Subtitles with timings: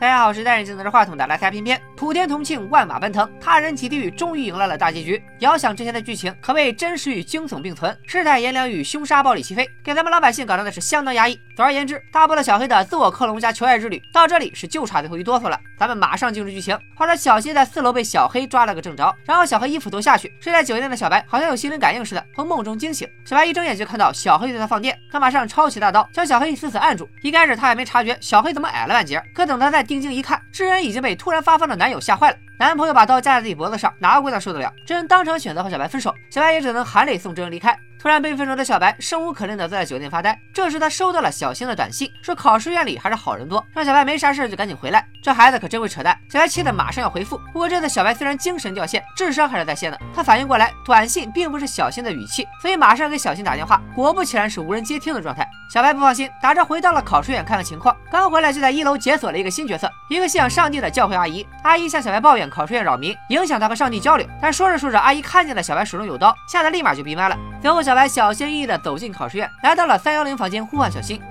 [0.00, 1.78] 大家好，我是戴眼镜拿着话筒的来开偏偏。
[1.94, 5.22] 普天同庆，万马奔腾，他人即地狱终于迎来了大结局。
[5.40, 11.38] 遥想之前的剧情，可谓真实与惊悚并存，世态炎凉与凶杀暴力齐飞，给咱们老百姓搞得那是相当压抑。
[11.54, 15.60] 总而言之，大波了小黑的自我克隆加求爱之旅到这里是就差最后一哆嗦了。
[15.78, 16.74] 咱们马上进入剧情。
[16.96, 23.06] 话说小新在四楼被小黑抓了个正着，然后小黑一斧头下去，睡在酒店的小白好像有心灵感应似的，从梦中惊醒。
[23.26, 27.06] 小白一睁眼就看到小黑对他放电，他马上抄起大刀将小黑死死按住。
[27.22, 32.36] 一开始他还没察觉小黑怎么矮了半截，可等他在定睛一看，智恩已经被突然发疯的男友吓坏了。
[32.60, 34.72] 男朋友把刀架在自己脖子上，哪个姑娘受得了？
[34.86, 37.76] 智恩当场选择和小白分手，小白也只能含泪送智恩离开。
[38.00, 40.34] 突然被分手的小白生无可恋的坐在酒店发呆。
[40.54, 45.06] 这时他收到了小新的短信，说考试院里还是好人多，让小白没啥事就赶紧回来。
[45.22, 46.18] 这孩子可真会扯淡！
[46.32, 47.36] 小白气得马上要回复。
[47.52, 50.00] 不过这次小白虽然精神掉线，智商还是在线的。
[50.14, 53.82] 他反应过来，短信并不是小新的语气，所以马上给小新打电话。
[53.94, 55.46] 果不其然，是无人接听的状态。
[55.70, 57.94] 小白不放心，打车回到了考试院看看情况。
[58.10, 61.46] 刚回来就在一楼解锁了一个新角色，一个信仰上帝的教会阿姨。
[61.64, 64.26] 阿姨向小白抱怨考试院扰民，影响他和上帝交流。
[64.40, 67.36] 但说着说着，阿姨看见了小白手中有刀，吓得立马就闭麦了。
[67.60, 68.65] 随后，小白小心翼翼。
[68.83, 71.21] 走进考试院，来到了三幺零房间，呼唤小新。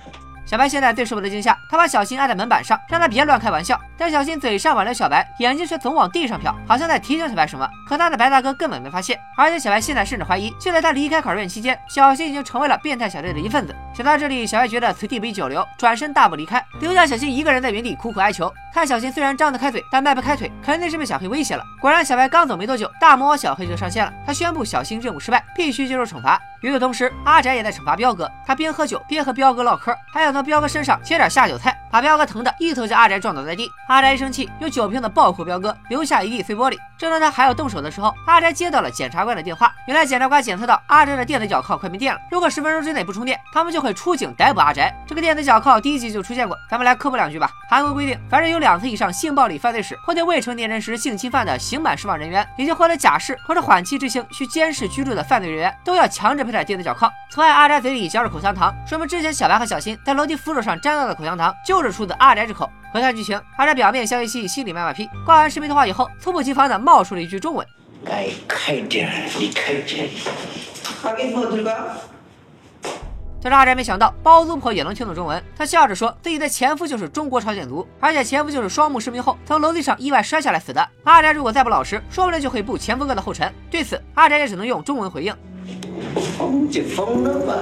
[0.46, 3.76] 小白现在最舍不得惊吓，他把小新按在门板上，让他别乱开玩笑。
[3.98, 7.68] 但小新嘴上挽留小白，眼睛却总往地上瞟，好像在提醒小白什么。
[7.88, 13.74] 可他的白大哥根本没发现，而且小白现在甚至怀疑，就在他离开考试院期间，小新已经成为了变态小队的一份子。
[14.01, 18.51] 想到这里，小白觉得此地不宜久留，转身大步离开，留下小新一个人在原地苦苦哀求。
[18.73, 21.63] 看小新虽然张得开嘴，但迈不开腿，肯定是被小黑威胁了。
[21.79, 24.11] 果然，小白刚走没多久，大魔王小黑就上线了。
[24.25, 26.41] 他宣布小新任务失败，必须接受惩罚。
[26.61, 28.27] 与此同时，阿宅也在惩罚彪哥。
[28.43, 33.69] 他边喝酒边和彪哥唠嗑，还想从彪哥身上切点下酒菜，把彪哥疼得一头将阿宅撞倒在地。
[33.87, 36.77] 阿宅一生气，用酒瓶子爆哭彪哥，留下一地碎玻璃。
[36.97, 39.73] 正当他还要动手的时候，阿宅接到了检察官的电话。
[39.87, 44.95] 原来检察官检测到阿宅的电子脚铐快没电了，如果十分钟之内不充电，他们就会出警逮捕阿宅。
[45.07, 47.49] 这个电子脚铐第一集就出现过，咱们来科普两句吧。
[47.69, 57.11] 韩国规定，凡是有两次以上性暴力犯罪史或对未成年人实施性侵犯的刑满释放人员，以及获得假释或者缓期执行需监视居住的犯罪人员，都要强制佩戴电子脚铐。
[57.31, 62.69] 此外，阿宅嘴里嚼着口香糖，说明之前小白和小新在楼梯扶手上沾到的口香糖就是出自阿宅之口。
[62.93, 65.07] 回看剧情，阿宅表面笑嘻嘻，心里卖卖批。
[65.25, 67.65] 挂完视频通话以后，猝不及防的冒出了一句中文
[68.05, 69.09] ：“该开点，
[69.39, 70.09] 你开点。”
[73.43, 80.87] 但是阿宅没想到包租婆也能听懂中文，她笑着说自己的前夫就是中国朝鲜族，而且前夫就是双目失明后从楼梯上意外摔下来死的。
[81.05, 83.51] 阿宅如果再不老实，说不定就会步前夫哥的后尘。
[83.71, 85.33] 对此，阿宅也只能用中文回应。
[86.37, 87.53] 疯就疯了吧。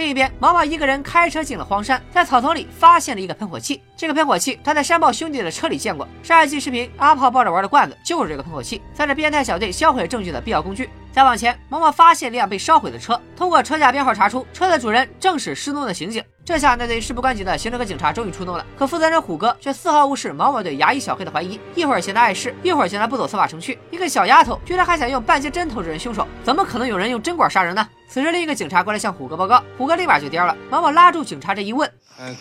[0.00, 3.82] 另一边，毛毛一个人开车进了荒山，在草丛里发现了一个喷火器。
[3.94, 6.08] 这个喷火器他在山豹兄弟的车里见过。
[6.22, 10.88] 上一期视频阿炮抱着玩的罐子就是这个喷火器，算是变态小队销毁证据的必要工具。
[11.12, 16.24] 再往前，毛毛发现了辆被烧毁的车，通过车架编号查出车的主人正是失踪的刑警。
[16.46, 18.64] 这下，那对事不关己的刑侦和警察终于出动了。
[18.78, 23.78] 可负责人虎哥却丝毫无视毛毛对牙医小黑的怀疑，一会儿嫌他碍事，一会儿嫌他不走司法程序。
[23.90, 27.86] 一个小丫头居然还想用半截针头指认凶手，怎么可能有人用针管杀人呢？
[28.12, 31.88] 此时，另一个警察过来向虎哥报告，虎哥立马就蔫了，忙忙拉住警察这一问。
[32.18, 32.34] 哎，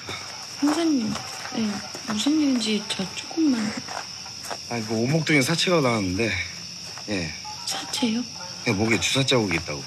[0.63, 1.07] 五十年，
[1.55, 3.59] 哎呀，五十年前他这个嘛，
[4.69, 6.23] 哎，我后脑勺有擦伤，但是，
[7.13, 7.29] 耶，
[7.67, 8.25] 擦伤？
[8.65, 9.83] 对，后脑勺有注射的痕迹，打过。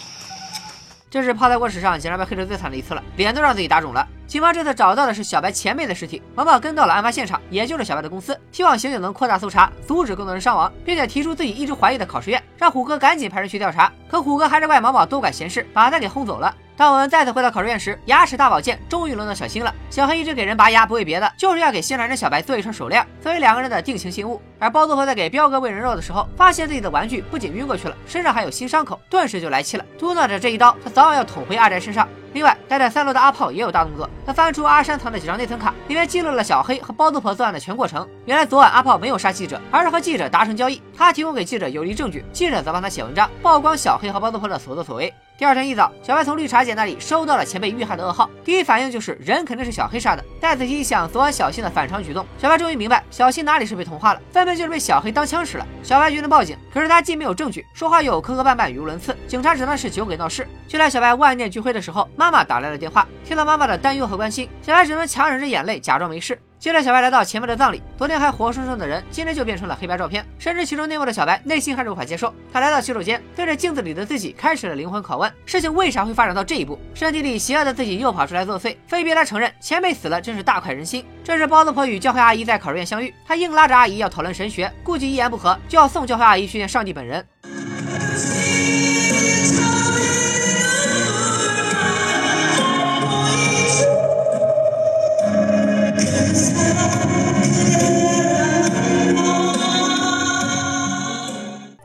[1.10, 4.06] 这是泡特沃史上，竟然被黑得最惨的一次了，脸都让自己打肿了。
[4.32, 13.92] 警方这次找到的是小白前辈的尸体，毛毛跟到了案发现场，也就是小白的公司，希望刑警能扩大搜查，阻止更多人伤亡，并且提出自己一直怀疑的考试院，让虎哥赶紧派人去调查。
[14.08, 16.54] 可虎哥还是怪毛毛多管闲事，把他给轰走了。
[16.78, 19.74] 当我们再次回到考试院时，牙齿大保健终于轮到小新了。
[19.90, 24.40] 小黑一直给人拔牙，不为别的，就是要给新来人小白做一串手链，作为两个人的定情信物。
[24.58, 32.08] 而包租婆在给彪哥喂人肉的时候，发现自己的玩具不仅晕过去了，身上还有新伤口，顿时就来气了，嘟囔着这一刀，他早晚要捅回阿宅身上。
[32.32, 38.08] 另外，待在三楼的阿炮也有大动作，他翻出阿山藏的几张内存卡，里面记录了小黑和包租婆作案的全过程。
[38.24, 45.12] 原来昨晚阿炮没有杀记者，而是和记者达成交易，他提供给记者有力证据，记者则帮他写文章，曝光小黑和包租婆的所作所为。
[45.38, 50.22] 第二天一早，小白从绿茶姐那里收到了前辈遇害的噩耗，第一反应就是人肯定是小黑杀的。
[50.40, 55.66] 再仔细一想，昨晚小新的反常举动，小白终于明白小新哪里是被同化了，分明就是被小黑当枪使了。
[55.82, 60.46] 小白决定报警，可是他既没有证据，说话又磕磕绊绊，语无伦次，警察只能是酒鬼闹事。
[60.68, 63.08] 就在小白万念俱灰的时候，妈妈打来了电话。
[63.24, 66.38] 听到妈妈的担忧和关心，小白只能强忍着眼泪，假装没事。
[66.62, 70.24] 接着，小白来到前辈的葬礼，昨天还活生生的人，今天就变成了黑白照片。
[70.38, 72.32] 深知其中内幕的小白，内心还是无法接受。
[72.52, 76.78] 他来到洗手间，对着镜子里的自己开始了灵魂拷问：事情为啥会发展到这一步？
[76.94, 81.04] 身体里邪恶的自己又跑出来作祟，非逼他承认前辈死了，真是大快人心。
[81.24, 87.26] 这时，包子婆与教会阿姨在考试院相遇，他硬拉着阿姨要讨论神学，估计一言不合就要送教会阿姨去见上帝本人。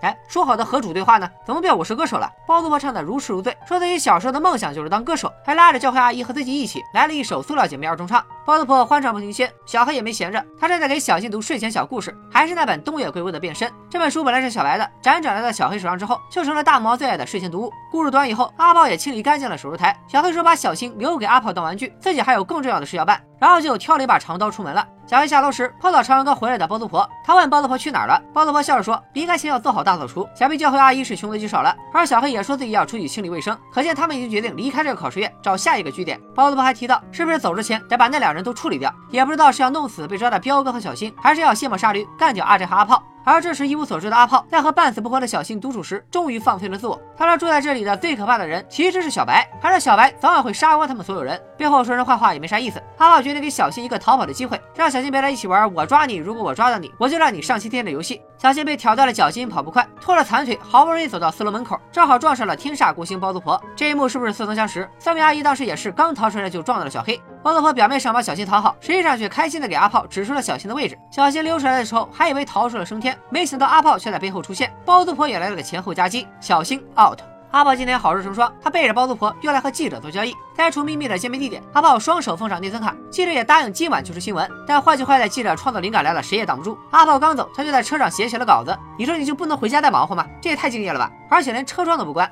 [0.08, 1.30] 哎，说好的和主对话呢？
[1.46, 2.32] 怎么变我是歌手了？
[2.48, 8.24] 包租婆唱的如痴如醉，说自己小时候的梦想就是当歌手，还拉着教会阿姨和自己一起来了一首《塑料姐妹》二重唱。
[8.46, 13.70] 包租婆欢唱不停歇，小黑也没闲着，他正在给小新读睡前小故事，还是那本东野圭吾的《变身》。
[13.90, 17.74] 这本书本来是小白的，辗转来到小黑手上之后，就成了大毛最爱的睡前读物。
[17.92, 19.94] 故事读完以后，阿炮也清理干净了手术台。
[20.08, 24.88] 小黑说把小新留给阿炮当玩具，自己还有更重要的事要办，然后就挑了一把长刀出门了。
[25.08, 30.28] 小黑下楼时碰到朝阳哥回来的包租婆，他问包租婆去哪儿了，包租婆笑着说离开前要做好大扫除。
[30.36, 36.20] 想必教会阿姨是穷得极少了，而小黑也说自己要出去清理卫生，可见他们已经决定离开这个考试院，找下一个据点。
[36.36, 38.94] 包租婆还提到，是不是走之前得把那两人都处理掉？
[39.10, 43.02] 也不知道是要弄死被抓的彪哥和小新，还是要卸磨杀驴干掉阿宅和阿炮。
[43.28, 46.98] 而这时一无所知的阿炮，在和半死不活的小新独处时，终于放飞了自我。
[47.18, 51.38] 他说住在这里的最可怕的人其实是小白，还是小白早晚会杀光他们所有人。
[51.58, 52.82] 背后说人坏话也没啥意思。
[52.98, 58.22] 阿炮决定给小新一个逃跑的机会，让小新别来一起玩我抓你，如果我抓到你，我就让你上西天的游戏。
[58.38, 63.60] 小新被挑断了脚筋，跑不快，拖着残腿，好不容易走到四楼门口，正好撞上了天煞孤星包租婆。
[63.76, 64.88] 这一幕是不是似曾相识？
[65.00, 67.20] 三位阿姨当时也是刚逃出来就撞到了小黑。
[67.42, 70.98] 包租婆表面上把小新讨好，实际上却开心的给阿炮指出了小新的位置。
[71.12, 74.72] 小新溜出来的时候，还以为逃出了升天，没想到阿炮却在背后出现。
[74.86, 77.20] 包租婆也来了个前后夹击，小新 out。
[77.51, 80.35] 阿炮今天好事成双，他背着包租婆又来和记者做交易。
[80.55, 84.51] 在处秘密的见面地点，阿炮双手奉上内存卡，记者也答应今晚就是新闻。
[84.67, 86.79] 但坏就坏在记者创作灵感来了，谁也挡不住。
[86.91, 88.75] 阿炮刚走，他就在车上写起了稿子。
[88.99, 90.27] 你说你就不能回家再忙活吗？
[90.41, 91.11] 这也太敬业了吧！
[91.29, 92.31] 而且连车窗都不关。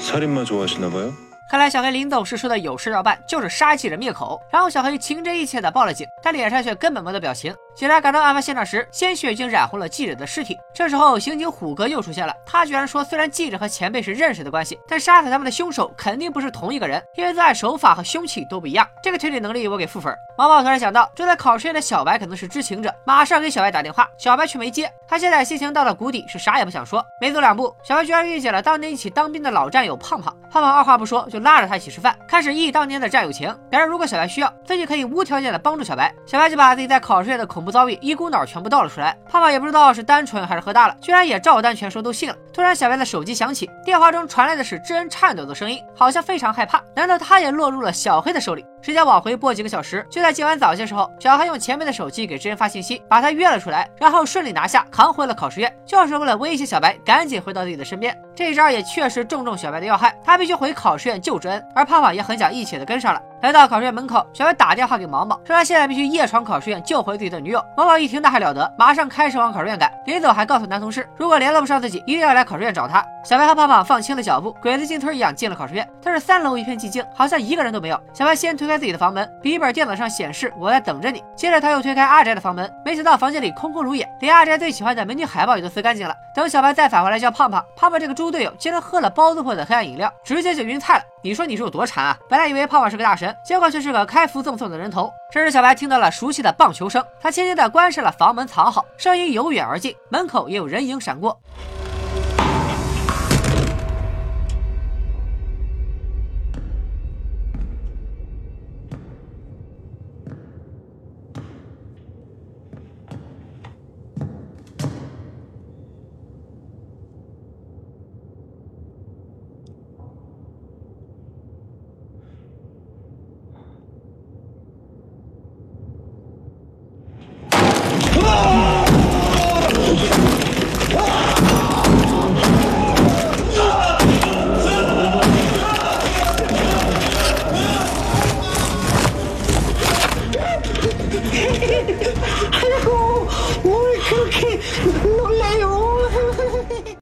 [0.00, 1.12] 살인마 좋아하시나 봐요?
[1.49, 4.41] 看来小黑临走时说的有事要办，就是杀记者灭口。
[4.49, 7.53] 然后小黑情真意切的报了警，但脸上却根本没得表情。
[7.75, 10.55] 警察赶到案发现场时，鲜血已经染红了记者的尸体。
[10.75, 12.31] 这时候，刑警虎哥又出现了。
[12.45, 18.87] 他居然说，虽然记者和前辈是认识的关系，但杀死他们的凶手肯定不是同一个人，因为作案手法和凶器都不一样。
[19.01, 20.13] 这个推理能力我给负分。
[20.37, 24.91] 毛毛突然想到，住在考试院的小白可能是知情者，马上给小白打电话，小白却没接。
[25.07, 27.03] 他现在心情到了谷底，是啥也不想说。
[27.19, 30.31] 没走两步，小白居然遇见了当年一起当兵的老战友胖胖。
[30.51, 33.55] 胖胖二话不说就拉着他一起吃饭，开始忆当年的战友情。
[33.71, 36.13] 表示如果小白需要，自己可以无条件的帮助小白。
[36.27, 39.17] 小白就把自己在考试院的恐怖遭遇一股脑全部倒了出来。
[39.29, 42.35] 胖胖也不知道是单纯还是喝大了，居然也照单全收，都信了。
[42.53, 46.81] 突然，小白的手机响起，电话中传来的是知恩颤抖的声音，好像非常害怕。
[46.95, 48.65] 难道他也落入了小黑的手里？
[48.83, 58.13] 时间往回拨几个小时，就在今晚早些时候，小黑用前辈的手机给知恩发信息，把他约了出来，然后顺利拿下，扛回了考试院，就是为了威胁小白赶紧回到自己的身边。
[58.35, 63.21] 这一招也确实正中小白的要害，他必须回考试院救知恩，而胖胖也很讲义气的跟上了。
[63.41, 67.63] 来到考试院门口，小白打电话给毛毛，说他现在必须夜闯考试院救回自己的女友。
[67.77, 73.05] 毛毛一听那还了得，马上开始往考试院赶，临走还告诉男同事，如果联络不上自己，一定要来考试院找他。
[73.23, 75.87] 小白和胖胖放轻了脚步，鬼子进村一样进了考试院。
[76.01, 78.01] 但是三楼一片寂静，好像一个人都没有。
[78.13, 81.23] 小白先推开开自己的房门，笔记本电脑上显示我在等着你。
[81.35, 86.15] 接着他又推开阿宅的房门，没想到房间里空空如也，连阿宅最喜欢的美女海报也都撕干净了。
[86.33, 91.03] 等小白再返回来叫胖胖，胖胖这个猪队友竟然喝了包子铺的黑暗饮料，直接就晕菜了。
[91.21, 92.17] 你说你是有多馋啊？
[92.27, 95.11] 本来以为胖胖是个大神，结果却是个开服赠送的人头。
[95.31, 101.39] 这时小白听到了熟悉的棒球声，他轻轻地关上了房门，藏好，声音由远而近，门口也有人影闪过。